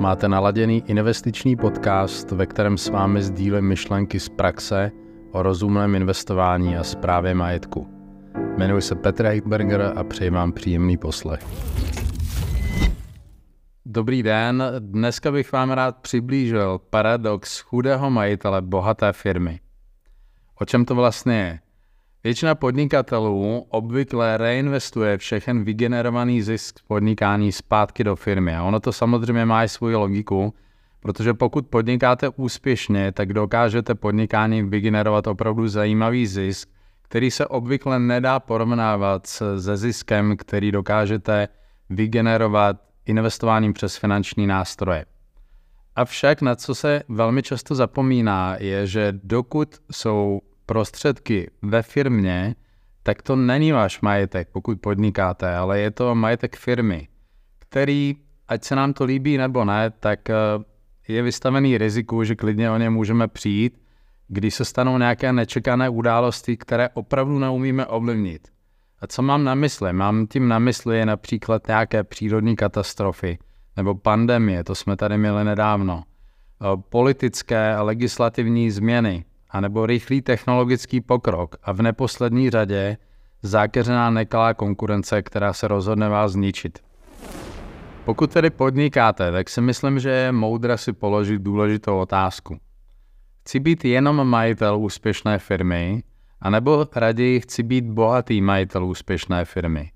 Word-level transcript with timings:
Máte 0.00 0.28
naladěný 0.28 0.82
investiční 0.86 1.56
podcast, 1.56 2.30
ve 2.30 2.46
kterém 2.46 2.78
s 2.78 2.88
vámi 2.88 3.22
sdílím 3.22 3.64
myšlenky 3.64 4.20
z 4.20 4.28
praxe 4.28 4.90
o 5.30 5.42
rozumném 5.42 5.94
investování 5.94 6.76
a 6.76 6.84
správě 6.84 7.34
majetku. 7.34 7.88
Jmenuji 8.56 8.82
se 8.82 8.94
Petr 8.94 9.24
Heitberger 9.24 9.92
a 9.96 10.04
přeji 10.04 10.30
vám 10.30 10.52
příjemný 10.52 10.96
poslech. 10.96 11.46
Dobrý 13.86 14.22
den, 14.22 14.64
dneska 14.78 15.32
bych 15.32 15.52
vám 15.52 15.70
rád 15.70 15.96
přiblížil 15.96 16.78
paradox 16.90 17.60
chudého 17.60 18.10
majitele 18.10 18.62
bohaté 18.62 19.12
firmy. 19.12 19.60
O 20.60 20.64
čem 20.64 20.84
to 20.84 20.94
vlastně 20.94 21.34
je? 21.34 21.58
Většina 22.24 22.54
podnikatelů 22.54 23.66
obvykle 23.68 24.36
reinvestuje 24.36 25.18
všechen 25.18 25.64
vygenerovaný 25.64 26.42
zisk 26.42 26.80
podnikání 26.88 27.52
zpátky 27.52 28.04
do 28.04 28.16
firmy. 28.16 28.56
A 28.56 28.62
ono 28.62 28.80
to 28.80 28.92
samozřejmě 28.92 29.44
má 29.44 29.64
i 29.64 29.68
svou 29.68 29.98
logiku, 29.98 30.54
protože 31.00 31.34
pokud 31.34 31.66
podnikáte 31.66 32.28
úspěšně, 32.28 33.12
tak 33.12 33.32
dokážete 33.32 33.94
podnikáním 33.94 34.70
vygenerovat 34.70 35.26
opravdu 35.26 35.68
zajímavý 35.68 36.26
zisk, 36.26 36.68
který 37.02 37.30
se 37.30 37.46
obvykle 37.46 37.98
nedá 37.98 38.40
porovnávat 38.40 39.26
se 39.26 39.76
ziskem, 39.76 40.36
který 40.36 40.72
dokážete 40.72 41.48
vygenerovat 41.90 42.76
investováním 43.06 43.72
přes 43.72 43.96
finanční 43.96 44.46
nástroje. 44.46 45.04
Avšak 45.96 46.42
na 46.42 46.54
co 46.54 46.74
se 46.74 47.02
velmi 47.08 47.42
často 47.42 47.74
zapomíná, 47.74 48.56
je, 48.58 48.86
že 48.86 49.12
dokud 49.22 49.68
jsou 49.90 50.40
prostředky 50.72 51.50
ve 51.62 51.82
firmě, 51.82 52.54
tak 53.02 53.22
to 53.22 53.36
není 53.36 53.72
váš 53.72 54.00
majetek, 54.00 54.48
pokud 54.52 54.80
podnikáte, 54.80 55.56
ale 55.56 55.80
je 55.80 55.90
to 55.90 56.14
majetek 56.14 56.56
firmy, 56.56 57.08
který, 57.58 58.16
ať 58.48 58.64
se 58.64 58.76
nám 58.76 58.92
to 58.92 59.04
líbí 59.04 59.36
nebo 59.36 59.64
ne, 59.64 59.90
tak 59.90 60.30
eh, 60.30 60.34
je 61.08 61.22
vystavený 61.22 61.78
riziku, 61.78 62.24
že 62.24 62.34
klidně 62.34 62.70
o 62.70 62.78
ně 62.78 62.90
můžeme 62.90 63.28
přijít, 63.28 63.82
když 64.28 64.54
se 64.54 64.64
stanou 64.64 64.98
nějaké 64.98 65.32
nečekané 65.32 65.88
události, 65.88 66.56
které 66.56 66.88
opravdu 66.88 67.38
neumíme 67.38 67.86
ovlivnit. 67.86 68.48
A 69.00 69.06
co 69.06 69.22
mám 69.22 69.44
na 69.44 69.54
mysli? 69.54 69.92
Mám 69.92 70.26
tím 70.26 70.48
na 70.48 70.58
mysli 70.58 71.06
například 71.06 71.68
nějaké 71.68 72.04
přírodní 72.04 72.56
katastrofy 72.56 73.38
nebo 73.76 73.94
pandemie, 73.94 74.64
to 74.64 74.74
jsme 74.74 74.96
tady 74.96 75.18
měli 75.18 75.44
nedávno, 75.44 76.02
eh, 76.02 76.82
politické 76.88 77.74
a 77.74 77.82
legislativní 77.82 78.70
změny, 78.70 79.24
anebo 79.52 79.86
rychlý 79.86 80.22
technologický 80.22 81.00
pokrok 81.00 81.56
a 81.62 81.72
v 81.72 81.82
neposlední 81.82 82.50
řadě 82.50 82.96
zákeřená 83.42 84.10
nekalá 84.10 84.54
konkurence, 84.54 85.22
která 85.22 85.52
se 85.52 85.68
rozhodne 85.68 86.08
vás 86.08 86.32
zničit. 86.32 86.78
Pokud 88.04 88.32
tedy 88.32 88.50
podnikáte, 88.50 89.32
tak 89.32 89.48
si 89.48 89.60
myslím, 89.60 89.98
že 89.98 90.10
je 90.10 90.32
moudré 90.32 90.78
si 90.78 90.92
položit 90.92 91.42
důležitou 91.42 91.98
otázku. 91.98 92.58
Chci 93.40 93.60
být 93.60 93.84
jenom 93.84 94.28
majitel 94.28 94.78
úspěšné 94.78 95.38
firmy, 95.38 96.02
anebo 96.40 96.86
raději 96.96 97.40
chci 97.40 97.62
být 97.62 97.84
bohatý 97.84 98.40
majitel 98.40 98.84
úspěšné 98.84 99.44
firmy. 99.44 99.90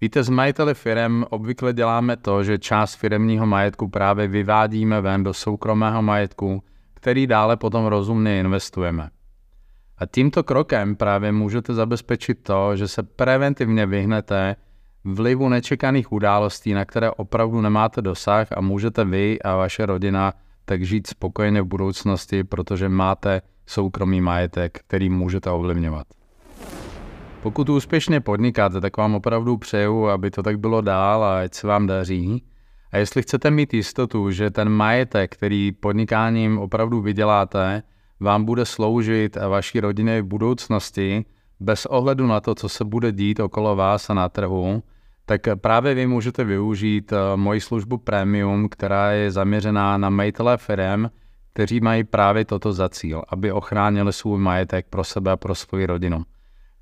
Víte, 0.00 0.22
s 0.22 0.28
majiteli 0.28 0.74
firm 0.74 1.24
obvykle 1.30 1.72
děláme 1.72 2.16
to, 2.16 2.44
že 2.44 2.58
část 2.58 2.94
firmního 2.94 3.46
majetku 3.46 3.88
právě 3.88 4.28
vyvádíme 4.28 5.00
ven 5.00 5.24
do 5.24 5.34
soukromého 5.34 6.02
majetku, 6.02 6.62
který 7.04 7.26
dále 7.26 7.56
potom 7.56 7.86
rozumně 7.86 8.40
investujeme. 8.40 9.10
A 9.98 10.06
tímto 10.06 10.42
krokem 10.42 10.96
právě 10.96 11.32
můžete 11.32 11.74
zabezpečit 11.74 12.42
to, 12.42 12.76
že 12.76 12.88
se 12.88 13.02
preventivně 13.02 13.86
vyhnete 13.86 14.56
vlivu 15.04 15.48
nečekaných 15.48 16.12
událostí, 16.12 16.74
na 16.74 16.84
které 16.84 17.10
opravdu 17.10 17.60
nemáte 17.60 18.02
dosah 18.02 18.48
a 18.52 18.60
můžete 18.60 19.04
vy 19.04 19.42
a 19.42 19.56
vaše 19.56 19.86
rodina 19.86 20.32
tak 20.64 20.82
žít 20.82 21.06
spokojeně 21.06 21.62
v 21.62 21.64
budoucnosti, 21.64 22.44
protože 22.44 22.88
máte 22.88 23.42
soukromý 23.66 24.20
majetek, 24.20 24.78
který 24.86 25.10
můžete 25.10 25.50
ovlivňovat. 25.50 26.06
Pokud 27.42 27.68
úspěšně 27.68 28.20
podnikáte, 28.20 28.80
tak 28.80 28.96
vám 28.96 29.14
opravdu 29.14 29.56
přeju, 29.56 30.08
aby 30.08 30.30
to 30.30 30.42
tak 30.42 30.58
bylo 30.58 30.80
dál 30.80 31.24
a 31.24 31.40
ať 31.40 31.54
se 31.54 31.66
vám 31.66 31.86
daří. 31.86 32.44
A 32.94 32.98
jestli 32.98 33.22
chcete 33.22 33.50
mít 33.50 33.74
jistotu, 33.74 34.30
že 34.30 34.50
ten 34.50 34.68
majetek, 34.68 35.34
který 35.34 35.72
podnikáním 35.72 36.58
opravdu 36.58 37.00
vyděláte, 37.00 37.82
vám 38.20 38.44
bude 38.44 38.64
sloužit 38.64 39.36
a 39.36 39.48
vaší 39.48 39.80
rodině 39.80 40.22
v 40.22 40.24
budoucnosti, 40.24 41.24
bez 41.60 41.86
ohledu 41.86 42.26
na 42.26 42.40
to, 42.40 42.54
co 42.54 42.68
se 42.68 42.84
bude 42.84 43.12
dít 43.12 43.40
okolo 43.40 43.76
vás 43.76 44.10
a 44.10 44.14
na 44.14 44.28
trhu, 44.28 44.82
tak 45.26 45.40
právě 45.60 45.94
vy 45.94 46.06
můžete 46.06 46.44
využít 46.44 47.12
eh, 47.12 47.36
moji 47.36 47.60
službu 47.60 47.98
Premium, 47.98 48.68
která 48.68 49.10
je 49.10 49.30
zaměřená 49.30 49.98
na 49.98 50.10
majitele 50.10 50.56
firm, 50.56 51.06
kteří 51.52 51.80
mají 51.80 52.04
právě 52.04 52.44
toto 52.44 52.72
za 52.72 52.88
cíl, 52.88 53.22
aby 53.28 53.52
ochránili 53.52 54.12
svůj 54.12 54.38
majetek 54.38 54.86
pro 54.90 55.04
sebe 55.04 55.30
a 55.30 55.36
pro 55.36 55.54
svou 55.54 55.86
rodinu. 55.86 56.22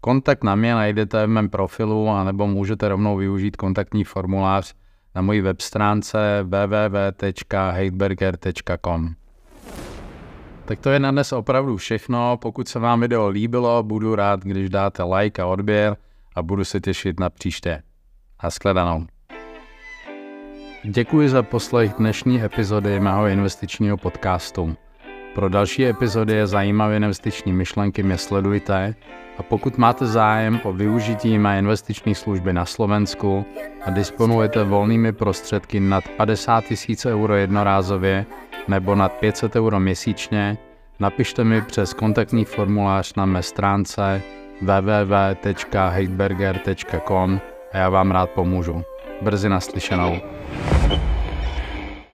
Kontakt 0.01 0.45
na 0.45 0.55
mě 0.55 0.75
najdete 0.75 1.27
v 1.27 1.31
mém 1.31 1.49
profilu, 1.49 2.09
anebo 2.09 2.47
můžete 2.47 2.89
rovnou 2.89 3.17
využít 3.17 3.57
kontaktní 3.57 4.05
formulář, 4.05 4.75
na 5.15 5.23
mojí 5.23 5.41
web 5.41 5.61
stránce 5.61 6.19
www.heidberger.com. 6.43 9.15
Tak 10.65 10.81
to 10.81 10.91
je 10.91 10.99
na 10.99 11.11
dnes 11.11 11.33
opravdu 11.33 11.77
všechno. 11.77 12.37
Pokud 12.37 12.69
se 12.69 12.79
vám 12.79 13.01
video 13.01 13.29
líbilo, 13.29 13.83
budu 13.83 14.15
rád, 14.15 14.41
když 14.41 14.71
dáte 14.71 15.03
like 15.03 15.43
a 15.43 15.47
odběr 15.47 15.97
a 16.35 16.43
budu 16.43 16.65
se 16.65 16.81
těšit 16.81 17.21
na 17.21 17.31
příště. 17.31 17.83
A 18.39 18.51
shledanou. 18.51 19.07
Děkuji 20.85 21.29
za 21.29 21.43
poslech 21.43 21.93
dnešní 21.99 22.43
epizody 22.43 23.01
mého 23.01 23.27
investičního 23.27 23.97
podcastu. 23.97 24.77
Pro 25.35 25.49
další 25.49 25.87
epizody 25.87 26.43
a 26.43 26.47
zajímavé 26.47 26.97
investiční 26.97 27.53
myšlenky 27.53 28.03
mě 28.03 28.19
sledujte 28.19 28.95
a 29.39 29.43
pokud 29.43 29.79
máte 29.79 30.07
zájem 30.07 30.61
o 30.65 30.73
využití 30.73 31.39
mé 31.39 31.59
investiční 31.59 32.15
služby 32.15 32.53
na 32.53 32.65
Slovensku 32.65 33.45
a 33.87 33.91
disponujete 33.91 34.65
volnými 34.65 35.13
prostředky 35.13 35.81
nad 35.81 36.05
50 36.17 36.65
000 37.05 37.07
euro 37.07 37.37
jednorázově 37.37 38.27
nebo 38.69 38.95
nad 38.95 39.13
500 39.13 39.57
euro 39.57 39.81
měsíčně, 39.81 40.59
napište 41.01 41.45
mi 41.45 41.63
přes 41.63 41.95
kontaktní 41.95 42.45
formulář 42.45 43.15
na 43.15 43.27
mé 43.27 43.43
stránce 43.43 44.23
www.heidberger.com 44.63 47.41
a 47.73 47.79
já 47.79 47.89
vám 47.89 48.11
rád 48.11 48.31
pomůžu. 48.31 48.83
Brzy 49.23 49.49
naslyšenou. 49.49 50.21